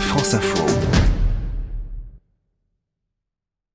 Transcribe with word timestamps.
France 0.00 0.34
Info. 0.34 0.64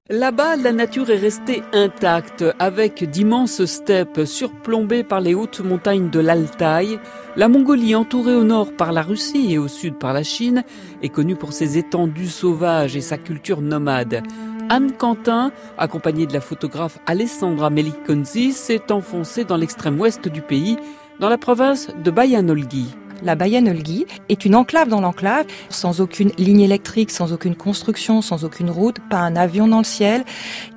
Là-bas, 0.09 0.55
la 0.57 0.71
nature 0.71 1.09
est 1.09 1.17
restée 1.17 1.63
intacte, 1.73 2.43
avec 2.59 3.09
d'immenses 3.09 3.65
steppes 3.65 4.25
surplombées 4.25 5.03
par 5.03 5.21
les 5.21 5.33
hautes 5.33 5.61
montagnes 5.61 6.09
de 6.09 6.19
l'Altaï. 6.19 6.99
La 7.35 7.47
Mongolie, 7.47 7.95
entourée 7.95 8.35
au 8.35 8.43
nord 8.43 8.73
par 8.73 8.91
la 8.91 9.01
Russie 9.01 9.53
et 9.53 9.57
au 9.57 9.67
sud 9.67 9.95
par 9.95 10.13
la 10.13 10.23
Chine, 10.23 10.63
est 11.01 11.09
connue 11.09 11.35
pour 11.35 11.53
ses 11.53 11.77
étendues 11.77 12.27
sauvages 12.27 12.95
et 12.95 13.01
sa 13.01 13.17
culture 13.17 13.61
nomade. 13.61 14.23
Anne 14.69 14.93
Quentin, 14.93 15.51
accompagnée 15.77 16.25
de 16.25 16.33
la 16.33 16.41
photographe 16.41 16.99
Alessandra 17.05 17.69
Melikonzi, 17.69 18.53
s'est 18.53 18.91
enfoncée 18.91 19.43
dans 19.43 19.57
l'extrême 19.57 19.99
ouest 19.99 20.27
du 20.27 20.41
pays, 20.41 20.77
dans 21.19 21.29
la 21.29 21.37
province 21.37 21.89
de 22.03 22.11
Bayanolgi. 22.11 22.95
La 23.23 23.35
Bayanolgi 23.35 24.05
est 24.29 24.45
une 24.45 24.55
enclave 24.55 24.89
dans 24.89 25.01
l'enclave, 25.01 25.45
sans 25.69 26.01
aucune 26.01 26.31
ligne 26.39 26.61
électrique, 26.61 27.11
sans 27.11 27.33
aucune 27.33 27.55
construction, 27.55 28.21
sans 28.21 28.43
aucune 28.45 28.71
route, 28.71 28.97
pas 29.09 29.19
un 29.19 29.35
avion 29.35 29.67
dans 29.67 29.77
le 29.77 29.83
ciel, 29.83 30.25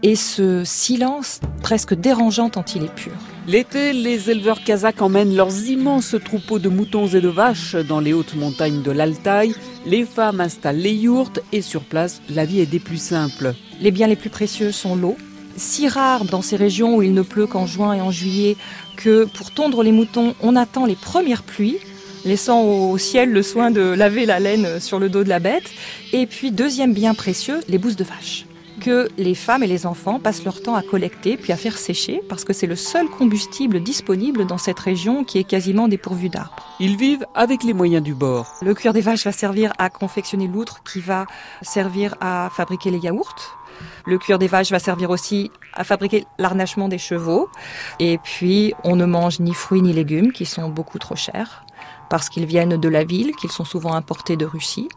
et 0.03 0.15
ce 0.15 0.63
silence 0.65 1.41
presque 1.63 1.95
dérangeant 1.95 2.51
tant 2.51 2.65
il 2.75 2.85
est 2.85 2.95
pur. 2.95 3.13
L'été, 3.47 3.95
les 3.95 4.31
éleveurs 4.31 4.63
kazakhs 4.63 5.01
emmènent 5.01 5.35
leurs 5.35 5.67
immenses 5.69 6.17
troupeaux 6.23 6.59
de 6.59 6.69
moutons 6.69 7.07
et 7.07 7.21
de 7.21 7.29
vaches 7.29 7.77
dans 7.77 8.01
les 8.01 8.13
hautes 8.13 8.35
montagnes 8.35 8.83
de 8.83 8.91
l'Altaï. 8.91 9.55
Les 9.87 10.05
femmes 10.05 10.41
installent 10.41 10.79
les 10.79 10.95
yourtes 10.95 11.41
et 11.53 11.63
sur 11.63 11.83
place, 11.83 12.21
la 12.29 12.45
vie 12.45 12.61
est 12.61 12.67
des 12.67 12.79
plus 12.79 13.01
simples. 13.01 13.55
Les 13.81 13.91
biens 13.91 14.07
les 14.07 14.17
plus 14.17 14.31
précieux 14.31 14.73
sont 14.73 14.97
l'eau, 14.97 15.17
si 15.57 15.89
rare 15.89 16.25
dans 16.25 16.43
ces 16.43 16.57
régions 16.57 16.97
où 16.97 17.03
il 17.03 17.15
ne 17.15 17.23
pleut 17.23 17.47
qu'en 17.47 17.67
juin 17.67 17.95
et 17.95 18.01
en 18.01 18.11
juillet 18.11 18.57
que 18.97 19.25
pour 19.25 19.51
tondre 19.53 19.83
les 19.83 19.93
moutons, 19.93 20.35
on 20.43 20.57
attend 20.57 20.85
les 20.85 20.97
premières 20.97 21.43
pluies 21.43 21.79
laissant 22.25 22.63
au 22.63 22.99
ciel 22.99 23.33
le 23.33 23.43
soin 23.43 23.71
de 23.71 23.81
laver 23.81 24.27
la 24.27 24.41
laine 24.41 24.81
sur 24.81 24.99
le 24.99 25.09
dos 25.09 25.25
de 25.25 25.29
la 25.29 25.41
bête. 25.41 25.71
Et 26.13 26.27
puis, 26.27 26.51
deuxième 26.51 26.93
bien 26.93 27.15
précieux, 27.15 27.61
les 27.69 27.79
bousses 27.79 27.97
de 27.97 28.05
vache 28.05 28.47
que 28.81 29.09
les 29.17 29.35
femmes 29.35 29.63
et 29.63 29.67
les 29.67 29.87
enfants 29.87 30.19
passent 30.19 30.45
leur 30.45 30.61
temps 30.61 30.75
à 30.75 30.83
collecter 30.83 31.37
puis 31.37 31.53
à 31.53 31.57
faire 31.57 31.79
sécher 31.79 32.21
parce 32.29 32.45
que 32.45 32.53
c'est 32.53 32.67
le 32.67 32.77
seul 32.77 33.09
combustible 33.09 33.81
disponible 33.81 34.47
dans 34.47 34.59
cette 34.59 34.79
région 34.79 35.25
qui 35.25 35.39
est 35.39 35.45
quasiment 35.45 35.89
dépourvue 35.89 36.29
d'arbres. 36.29 36.77
Ils 36.81 36.97
vivent 36.97 37.25
avec 37.35 37.63
les 37.63 37.73
moyens 37.73 38.03
du 38.03 38.15
bord. 38.15 38.55
Le 38.63 38.75
cuir 38.75 38.93
des 38.93 39.01
vaches 39.01 39.25
va 39.25 39.33
servir 39.33 39.73
à 39.79 39.91
confectionner 39.91 40.49
l'outre 40.49 40.83
qui 40.83 41.01
va 41.01 41.27
servir 41.63 42.15
à 42.21 42.51
fabriquer 42.55 42.91
les 42.91 42.99
yaourts. 42.99 43.57
Le 44.07 44.19
cuir 44.19 44.39
des 44.39 44.47
vaches 44.47 44.71
va 44.71 44.79
servir 44.79 45.11
aussi 45.11 45.51
à 45.73 45.83
fabriquer 45.83 46.27
l'arnachement 46.39 46.89
des 46.89 46.99
chevaux. 46.99 47.49
Et 47.99 48.19
puis, 48.19 48.75
on 48.85 48.97
ne 48.97 49.05
mange 49.05 49.41
ni 49.41 49.55
fruits 49.55 49.83
ni 49.83 49.93
légumes 49.93 50.31
qui 50.31 50.47
sont 50.47 50.69
beaucoup 50.69 50.99
trop 50.99 51.17
chers 51.17 51.64
parce 52.11 52.29
qu'ils 52.29 52.47
viennent 52.47 52.77
de 52.77 52.89
la 52.89 53.05
ville, 53.05 53.33
qu'ils 53.33 53.51
sont 53.51 53.65
souvent 53.65 53.95
importés 53.95 54.37
de 54.37 54.45
Russie. 54.45 54.89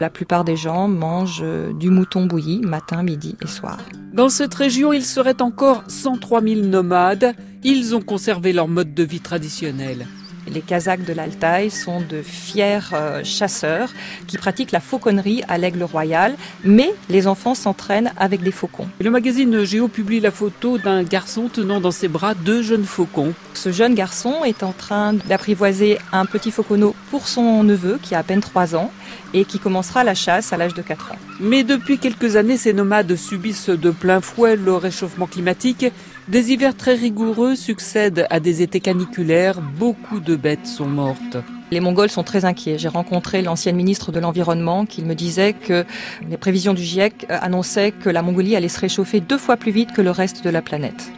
La 0.00 0.10
plupart 0.10 0.44
des 0.44 0.56
gens 0.56 0.88
mangent 0.88 1.42
euh, 1.42 1.72
du 1.72 1.90
mouton 1.90 2.26
bouilli 2.26 2.60
matin, 2.60 3.02
midi 3.02 3.36
et 3.42 3.46
soir. 3.46 3.78
Dans 4.12 4.28
cette 4.28 4.54
région, 4.54 4.92
il 4.92 5.04
serait 5.04 5.42
encore 5.42 5.84
103 5.88 6.42
000 6.42 6.60
nomades. 6.62 7.34
Ils 7.64 7.94
ont 7.94 8.02
conservé 8.02 8.52
leur 8.52 8.68
mode 8.68 8.94
de 8.94 9.02
vie 9.02 9.20
traditionnel. 9.20 10.06
Les 10.46 10.60
Kazakhs 10.60 11.04
de 11.04 11.12
l'Altaï 11.12 11.70
sont 11.70 12.00
de 12.00 12.22
fiers 12.22 12.78
euh, 12.92 13.24
chasseurs 13.24 13.90
qui 14.26 14.38
pratiquent 14.38 14.72
la 14.72 14.80
fauconnerie 14.80 15.42
à 15.48 15.58
l'aigle 15.58 15.82
royal, 15.82 16.36
mais 16.64 16.92
les 17.08 17.26
enfants 17.26 17.54
s'entraînent 17.54 18.12
avec 18.16 18.42
des 18.42 18.52
faucons. 18.52 18.88
le 19.00 19.10
magazine 19.10 19.64
Géo 19.64 19.88
publie 19.88 20.20
la 20.20 20.30
photo 20.30 20.78
d'un 20.78 21.02
garçon 21.02 21.48
tenant 21.48 21.80
dans 21.80 21.90
ses 21.90 22.08
bras 22.08 22.34
deux 22.34 22.62
jeunes 22.62 22.84
faucons. 22.84 23.34
Ce 23.54 23.72
jeune 23.72 23.94
garçon 23.94 24.44
est 24.44 24.62
en 24.62 24.72
train 24.72 25.14
d'apprivoiser 25.14 25.98
un 26.12 26.26
petit 26.26 26.50
fauconneau 26.50 26.94
pour 27.10 27.28
son 27.28 27.64
neveu 27.64 27.98
qui 28.02 28.14
a 28.14 28.18
à 28.18 28.22
peine 28.22 28.40
3 28.40 28.76
ans 28.76 28.90
et 29.34 29.44
qui 29.44 29.58
commencera 29.58 30.04
la 30.04 30.14
chasse 30.14 30.52
à 30.52 30.56
l'âge 30.56 30.74
de 30.74 30.82
4 30.82 31.12
ans. 31.12 31.16
Mais 31.40 31.64
depuis 31.64 31.98
quelques 31.98 32.36
années, 32.36 32.56
ces 32.56 32.72
nomades 32.72 33.16
subissent 33.16 33.68
de 33.68 33.90
plein 33.90 34.20
fouet 34.20 34.56
le 34.56 34.74
réchauffement 34.74 35.26
climatique. 35.26 35.86
Des 36.28 36.52
hivers 36.52 36.76
très 36.76 36.94
rigoureux 36.94 37.54
succèdent 37.54 38.26
à 38.30 38.40
des 38.40 38.62
étés 38.62 38.80
caniculaires. 38.80 39.60
Beaucoup 39.60 40.20
de 40.20 40.35
bêtes 40.36 40.66
sont 40.66 40.86
mortes. 40.86 41.36
Les 41.70 41.80
Mongols 41.80 42.10
sont 42.10 42.22
très 42.22 42.44
inquiets. 42.44 42.78
J'ai 42.78 42.88
rencontré 42.88 43.42
l'ancienne 43.42 43.76
ministre 43.76 44.12
de 44.12 44.20
l'Environnement 44.20 44.86
qui 44.86 45.02
me 45.02 45.14
disait 45.14 45.52
que 45.52 45.84
les 46.28 46.36
prévisions 46.36 46.74
du 46.74 46.82
GIEC 46.82 47.26
annonçaient 47.28 47.90
que 47.92 48.08
la 48.08 48.22
Mongolie 48.22 48.54
allait 48.54 48.68
se 48.68 48.80
réchauffer 48.80 49.20
deux 49.20 49.38
fois 49.38 49.56
plus 49.56 49.72
vite 49.72 49.92
que 49.92 50.02
le 50.02 50.10
reste 50.10 50.44
de 50.44 50.50
la 50.50 50.62
planète. 50.62 51.10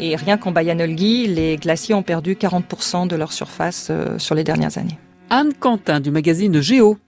Et 0.00 0.14
rien 0.14 0.36
qu'en 0.36 0.52
Bayanolgi, 0.52 1.26
les 1.26 1.56
glaciers 1.56 1.94
ont 1.94 2.04
perdu 2.04 2.34
40% 2.34 3.08
de 3.08 3.16
leur 3.16 3.32
surface 3.32 3.88
euh, 3.90 4.18
sur 4.18 4.36
les 4.36 4.44
dernières 4.44 4.78
années. 4.78 4.98
Anne 5.30 5.52
Quentin 5.58 6.00
du 6.00 6.10
magazine 6.10 6.60
Géo. 6.60 6.96